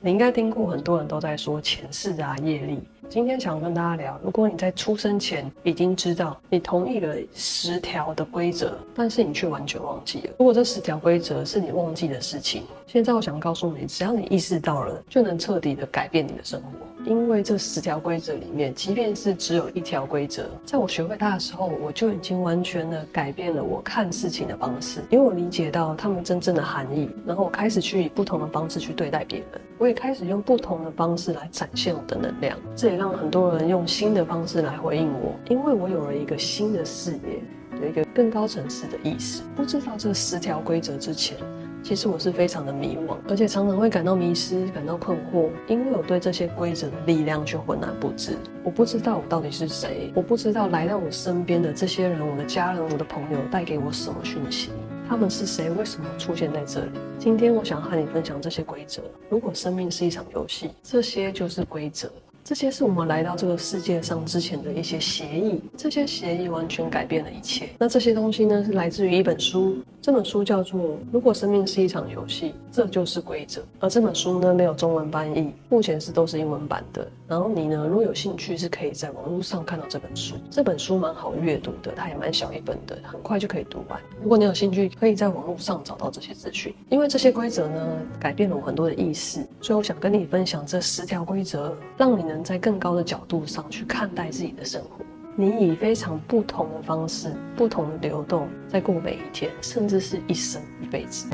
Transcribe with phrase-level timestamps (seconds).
[0.00, 2.78] 你应该听过很多人都在说前世啊、业力。
[3.08, 10.30] 今天想跟大家聊，如果你在出生前已经知道你同意了十条的规则，但是你却完全忘记了。
[10.38, 16.68] 如果这十条规则是你忘记的事情，现在我想告诉你，只要你意识到了，就能彻底的改变你的生活。
[17.04, 32.58] 因为这十条规则里面，即便是只有一条规则，在我学会它的时候，我就已经完全的改变了我看事情的方式，因为我理解到他们真正的含义，然后我开始去以不同的方式去对待别人，我也开始用不同的方式来展现我的能量。
[32.74, 37.40] 这也让很多人用新的方式来回应我，因为我有了一个新的视野，
[37.80, 39.42] 有一个更高层次的意识。
[39.54, 41.36] 不知道这十条规则之前。
[41.80, 48.36] 其实我是非常的迷惘，而且常常会感到迷失、感到困惑，因为我对这些规则的力量却浑然不知。
[48.64, 54.70] 我不知道我到底是谁，我不知道来到我身边的这些人、我的家人、我的朋友带给我什么讯息，
[55.08, 55.70] 他们是谁？
[55.70, 56.90] 为什么出现在这里？
[57.18, 59.02] 今天我想和你分享这些规则。
[59.30, 62.12] 如果生命是一场游戏，这些就是规则。
[62.48, 67.68] 这些是我们来到这个世界上之前的一些协议，这些协议完全改变了一切。
[67.78, 70.80] 那这些东西呢，是来自于一本书，这本书叫做
[71.12, 73.60] 《如果生命是一场游戏，这就是规则》。
[73.80, 77.06] 而这本书呢，没有中文翻译，目前是都是英文版的。
[77.26, 80.34] 然后你呢，如果有兴趣，是可以在网络上看到这本书。
[80.50, 84.00] 这本书蛮好阅读的，它也蛮小一本的，很快就可以读完。
[84.22, 86.74] 如果你有兴趣，可以在网络上找到这些资讯。
[86.88, 92.37] 因为这些规则呢，改变了我很多的意识，所以我想跟你分享这十条规则，让你能。
[92.42, 95.04] 在更高的角度上去看待自己的生活，
[95.36, 101.28] 你以非常不同的方式、不同的流动，在过每一天，甚至是一生、一辈子。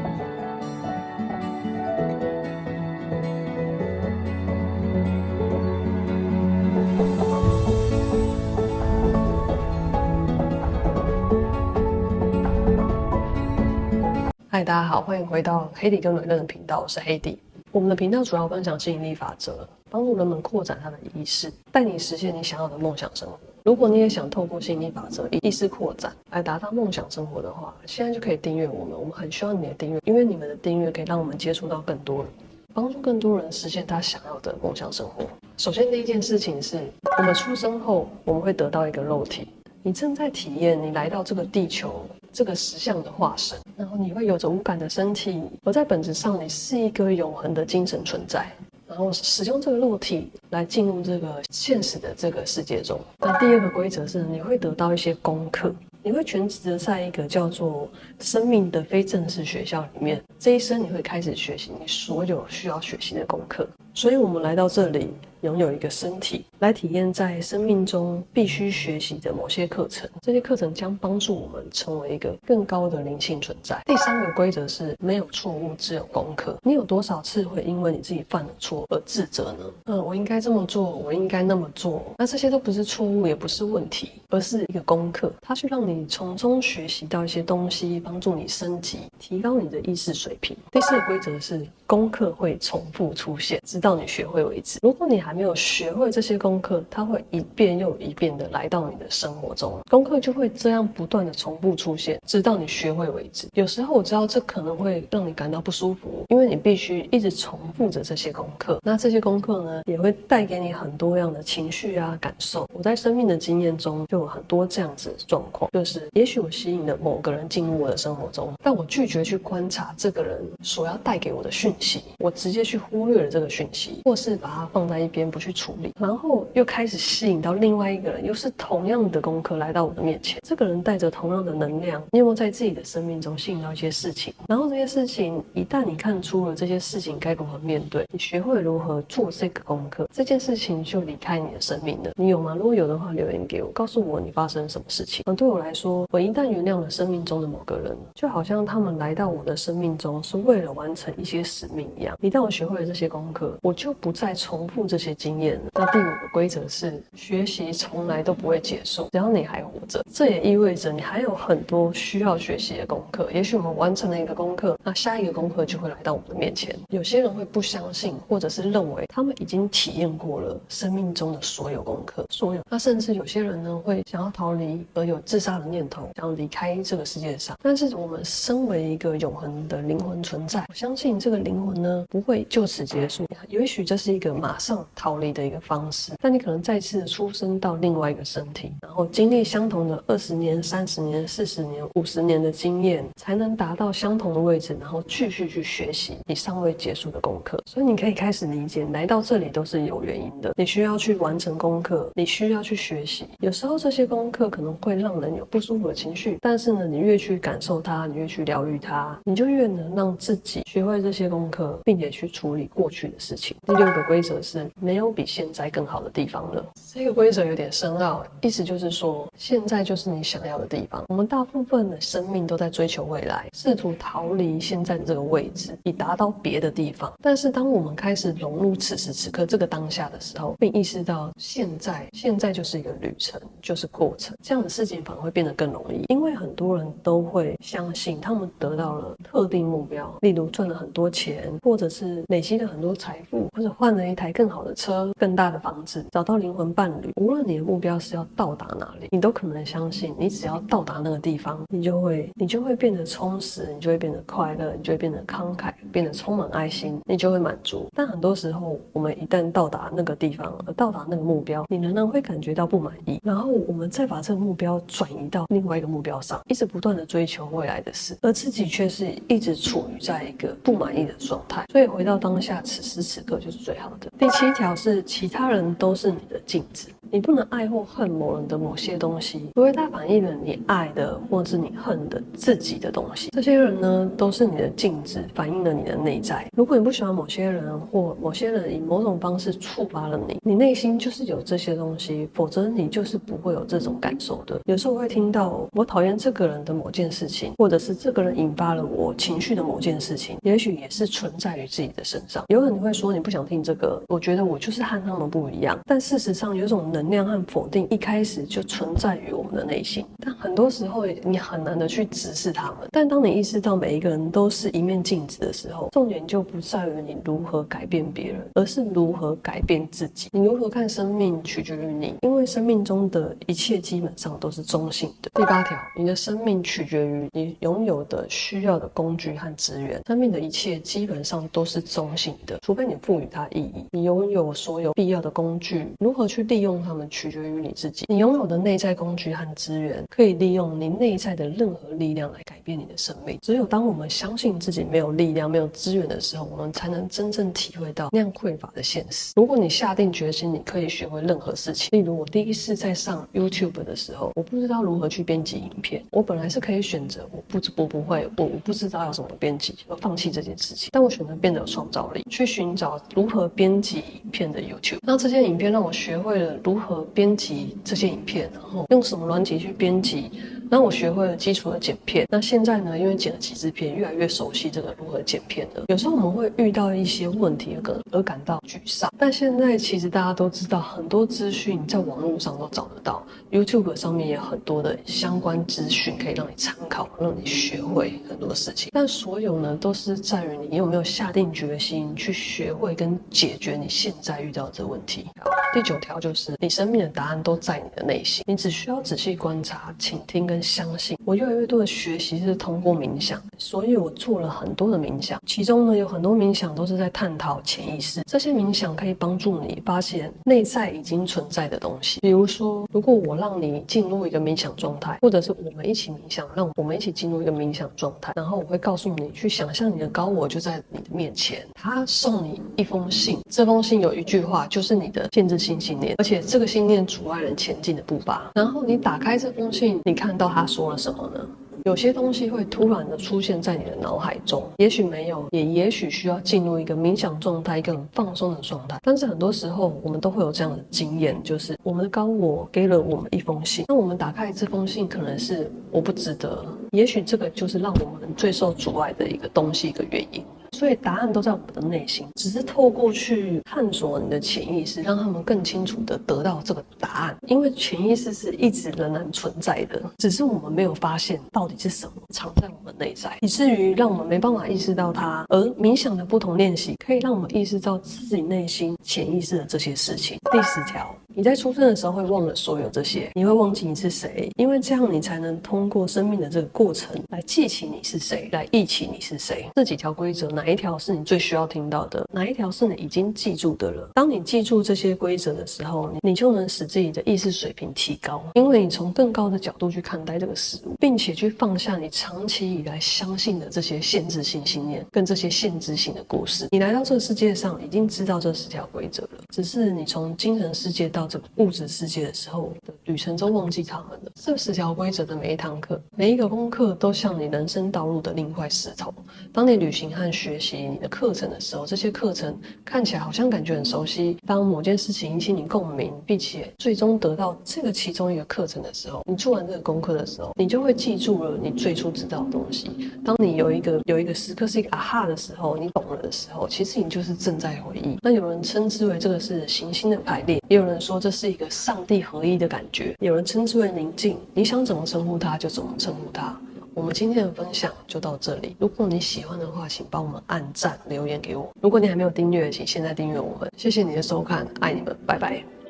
[14.48, 17.38] 嗨，大家好，欢迎回到黑迪跟睿睿的频道，我是黑迪。
[17.72, 19.68] 我们的频道主要分享吸引力法则。
[19.94, 23.38] 帮助人们扩展他的意识，带你实现你想要的梦想生活。
[23.62, 28.98] 如果你也想透过吸引力法则意识扩展来达到梦想生活的话，现在就可以订阅我们。
[28.98, 32.26] 我们很需要你的订阅，因为你们的订阅可以让我们接触到更多人，
[32.74, 35.24] 帮助更多人实现他想要的梦想生活。
[35.58, 36.80] 首先，第一件事情是
[37.16, 39.46] 我们出生后，我们会得到一个肉体，
[39.84, 48.50] 你正在体验你来到这个地球这个实相的化身，然后你会有着无感的身体，而在本质上，你是一个永恒的精神存在。
[48.94, 53.00] 然后使用这个肉体来进入这个现实的这个世界中。
[53.18, 57.88] 那第二个规则是，你会得到一些功课，你会全职的在一个叫做
[58.20, 63.66] 生命的非正式学校里面，这一生你会开始学习你所有需要学习的功课。
[63.94, 65.08] 所以我们来到这里。
[65.44, 73.78] 拥有一个身体来体验在生命中必须学习的某些课程，这些课程将帮助我们成为一个更高的灵性存在。
[73.84, 76.56] 第三个规则是没有错误，只有功课。
[76.62, 79.70] 你有多少次会因为你自己犯了错而自责呢？
[79.84, 82.02] 嗯，我应该这么做，我应该那么做。
[82.16, 85.30] 那这些都不是错误，也不是问题，而是一个功课。
[85.42, 90.56] 它去让你从中学习到一些东西，帮助你升级，提高你的意识水平。
[90.72, 94.78] 第四个规则是功课会重复出现，直到你学会为止。
[94.82, 103.48] 如果你还没有学会这些功课，它会一遍又一遍的来到你的生活中，功课就会这样不断的重复出现，直到你学会为止。
[103.54, 108.78] 有时候我知道这可能会让你感到不舒服，因为你必须一直重复着这些功课。
[108.84, 112.68] 那这些功课呢，也会带给你很多样的情绪啊、感受。
[112.72, 130.40] 我在生命的经验中就有很多这样子的状况，就是也许我吸引了某个人进入我的生活中，但我拒绝去观察这个人所要带给我的讯息，我直接去忽略了这个讯息，或是把它放在一边不去处理，然后又开始吸引到另外一个人，又是同样的功课来到我的面前。
[130.46, 134.32] 这个人带着同样的能量，你有没有在自己的生命中吸引到一些事情？
[134.48, 142.10] 然后这些事情，一旦你看出了这些事情该如何面对，你学会如何做这个功课，这件事情就离开你的生命了。
[142.16, 142.54] 你有吗？
[142.54, 145.22] 如果有的话，留言给我，告诉我你发生什么事情。
[145.26, 152.16] 嗯，对我来说，我一旦原谅了生命中的某个人，就好像他们来到我的生命中是为了完成一些使命一样。
[152.20, 155.60] 一旦我学会了这些功课，我就不再重复这些经验。
[155.72, 160.04] 那第五个规则是，学习从来都不会结束，只要你还活着。
[160.12, 163.28] 这也意味着你还有很多需要学习的功课。
[163.32, 166.74] 也许我们完成了一个功课，那下一个功课就会来到我们的面前。
[166.88, 172.62] 有些人会不相信，或者是认为他们已经体验过了生命中的所有功课，所有。
[172.70, 177.56] 那甚至有些人呢，会想要逃离，而有自杀的念头，想要离开这个世界上。
[177.62, 183.26] 但是我们身为一个永恒的灵魂存在，我相信这个灵魂呢，不会就此结束。
[183.48, 186.12] 也许这是一个马上逃离的一个方式。
[186.20, 197.62] 但你可能再次出生到另外一个身体，然后经历相同的二十年、三十年、四十年、五十年的经验，才能达到相同的位置，然后继续去学习你尚未结束的功课。
[197.66, 200.52] 所以你可以开始理解，来到这里都是有原因的。
[200.56, 203.26] 你需要去完成功课，你需要去学习。
[203.40, 213.56] 有时候这些功课可能会让人有不舒服的情绪，但是呢，你越去感受它，你越去疗愈它，你就越能让自己学会这些功课，并且去处理过去的事情。
[213.66, 216.64] 第六个规则是没有比现在更好的地方了。
[216.92, 221.02] 这个规则有点深奥，意思就是说，现在就是你想要的地方。
[221.08, 227.10] 我们大部分的生命都在追求未来，试图逃离现在这个位置，以达到别的地方。
[227.22, 236.04] 但是当我们开始融入此时此刻这个当下的时候，并意识到现在，现在就是一个旅程，就是过程，这样的事情反而会变得更容易。
[236.08, 247.10] 因为很多人都会相信，他们得到了特定目标，例如赚了很多钱，或者是累积了很多财富，或者换了一台更好的车、更大的房子，找到灵魂伴侣。
[247.16, 257.86] 无论你的目标是要到达哪里，你都可能相信，你只要到达那个地方，你就会，你就会变得充实，你就会变得快乐，你就会变得慷慨，变得充满爱心，你就会满足。
[257.94, 263.20] 但很多时候，我们一旦到达那个地方，而到达那个目标，你仍然会感觉到不满意。
[263.22, 271.64] 然后我们再把这个目标转移到另外一个目标上，一直不断的追求未来的事，而自己却是一直处于在一个不满意的状态。
[271.70, 274.10] 所以回到当下，此时此刻就是最好的。
[274.18, 276.88] 第七条表示，其他人都是你的镜子。
[277.14, 283.30] 你不能爱或恨某人的某些东西，因为它反映了你爱的或是你恨的自己的东西。
[283.30, 286.44] 这些人呢，都是你的镜子，反映了你的内在。
[286.56, 294.58] 如果你不喜欢某些人，或某些人以某种方式触发了你，你内心就是有这些东西，否则你就是不会有这种感受的。
[294.64, 302.42] 有时候我会听到我讨厌这个人的某件事情，或者是这个人引发了我情绪的某件事情，也许也是存在于自己的身上。
[302.48, 305.78] 有可能你会说你不想听这个，我觉得我就是和他们不一样。
[305.86, 307.03] 但事实上，有种能。
[307.04, 312.88] 能量和否定一开始就存在于我们的内心，但很多时候你很难的去直视他们。
[312.90, 320.30] 但当你意识到每一个人都是一面镜子的时候，重点就不在于你如何改变别人，而是如何改变自己。
[320.32, 325.30] 你如何看生命取决于你，因为生命中的一切基本上都是中性的。
[325.34, 330.00] 第八条，你的生命取决于你拥有的需要的工具和资源。
[330.06, 333.84] 生命的一切基本上都是中性的，除非你赋予它意义。
[333.90, 336.93] 你拥有所有必要的工具，如何去利用它？
[336.94, 338.04] 们取决于你自己。
[338.08, 343.38] 你拥有的内在工具和资源，可以利用你内在的任何力量来改变你的生命。
[343.42, 349.32] 只有当我们相信自己没有力量、没有资源的时候，我们才能真正体会到那样匮乏的现实。
[349.34, 351.88] 如果你下定决心，你可以学会任何事情。
[351.90, 356.04] 例如，我第一次在上 YouTube 的时候，我不知道如何去编辑影片。
[356.10, 360.90] 我本来是可以选择我不我不会，我我不知道要怎么编辑，而放弃这件事情。
[360.92, 364.98] 但我选择变得有创造力，去寻找如何编辑影片的 YouTube。
[365.02, 366.73] 那这些影片让我学会了如。
[366.74, 370.28] 如何编辑这些影片，然后用什么软体去编辑，
[370.68, 372.26] 那我学会了基础的剪片。
[372.28, 375.84] 那现在呢，因为剪了几支片，越来越熟悉这个如何剪片了。
[375.86, 377.78] 有时候我们会遇到一些问题
[378.10, 388.90] 而感到沮丧，但现在其实大家都知道，很多资讯在网络上都找得到，YouTube 上面也很多的相关资讯可以让你参考，让你学会很多事情。
[388.92, 395.26] 但所有呢，都是在于你有没有下定决心去学会跟解决你现在遇到的问题。
[395.74, 396.74] 第九条就是你。
[396.74, 401.16] 生命的答案都在你的内心，你只需要仔细观察、倾听跟相信。
[401.24, 408.22] 我越来越多的学习是通过冥想，所以我做了很多的冥想，其中呢有很多冥想都是在探讨潜意识。
[408.26, 412.18] 这些冥想可以帮助你发现内在已经存在的东西。
[412.20, 426.64] 比如说，如果我让你进入一个冥想状态，或者是我们一起冥想，让我们一起进入一个冥想状态，然后我会告诉你去想象你的高我就在你的面前，他送你一封信，这封信有一句话，就是你的限制新信念，而且这个。
[426.74, 428.50] 信念阻碍人前进的步伐。
[428.56, 431.40] 然后你打开这封信，你看到他说了什么呢？
[431.84, 438.98] 有些东西会突然的出现在你的脑海中，也许没有，也也许需要进入一个冥想状态，一个很放松的状态。
[439.04, 450.42] 但是很多时候，我们都会有这样的经验，就是我们的高我给了我们一封信，那我们打开这封信，可能是我不值得，也许这个就是让我们最受阻碍的一个东西，一个原因。
[450.74, 457.36] 所以答案都在我们的内心，只是透过去探索你的潜意识，让他们更清楚地得到这个答案。
[457.46, 465.44] 因为潜意识是一直仍然存在的，只是我们没有发现到底是什么藏在我们内在，以至于让我们没办法意识到它。
[465.48, 470.36] 而冥想的不同练习，可以让我们意识到自己内心潜意识的这些事情。
[470.50, 479.66] 第十条，你在出生的时候会忘了所有这些，你会忘记你是谁，因为这样你才能通过生命的这个过程来记起你是谁，来忆起你是谁。
[479.74, 482.24] 这几条规则哪一条是你最需要听到的？
[482.32, 484.10] 哪一条是你已经记住的了？
[484.14, 496.68] 当你记住这些规则的时候，你就能使自己的意识水平提高，因为你从更高的角度去看待这个事物，并且去放下你长期以来相信的这些限制性信念跟这些限制性的故事。
[496.70, 504.32] 你来到这个世界上，已经知道这十条规则了，只是你从精神世界到这个物质世界的时候的旅程中忘记他们了。
[504.34, 509.12] 这十条规则的每一堂课，每一个功课，都像你人生道路的另一块石头。
[509.52, 514.36] 当你旅行和学习你的课程的时候，这些课程看起来好像感觉很熟悉。
[514.46, 523.10] 当某件事情引起你共鸣，并且最终得到这个其中一个课程的时候，你做完这个功课的时候，你就会记住了你最初知道的东西。
[523.24, 528.18] 当你有一个有一个时刻是一个啊哈的时候，你懂了的时候，其实你就是正在回忆。
[528.22, 534.38] 那有人称之为这个是行星的排列，也有人说这是一个上帝合一的感觉，有人称之为宁静。
[534.52, 536.56] 你想怎么称呼它就怎么称呼它。
[536.92, 538.76] 我们今天的分享就到这里。
[538.78, 541.68] 如果你喜欢的话，请帮我们按赞、留言给我。
[541.80, 543.68] 如果你还没有订阅，请现在订阅我们。
[543.76, 545.83] 谢谢你的收看，爱你们，拜拜。